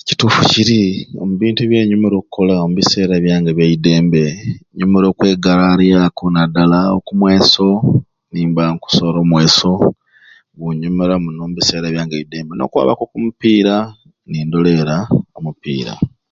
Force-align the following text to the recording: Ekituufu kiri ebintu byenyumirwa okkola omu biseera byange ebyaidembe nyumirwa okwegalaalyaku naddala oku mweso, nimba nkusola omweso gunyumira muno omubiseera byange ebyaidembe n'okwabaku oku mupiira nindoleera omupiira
Ekituufu 0.00 0.40
kiri 0.52 0.80
ebintu 1.34 1.60
byenyumirwa 1.64 2.18
okkola 2.22 2.52
omu 2.64 2.74
biseera 2.78 3.14
byange 3.24 3.48
ebyaidembe 3.52 4.24
nyumirwa 4.76 5.08
okwegalaalyaku 5.10 6.24
naddala 6.34 6.78
oku 6.96 7.12
mweso, 7.20 7.68
nimba 8.32 8.62
nkusola 8.74 9.18
omweso 9.24 9.70
gunyumira 10.58 11.14
muno 11.22 11.40
omubiseera 11.42 11.86
byange 11.90 12.12
ebyaidembe 12.14 12.52
n'okwabaku 12.56 13.02
oku 13.04 13.16
mupiira 13.24 13.76
nindoleera 14.30 14.96
omupiira 15.38 15.92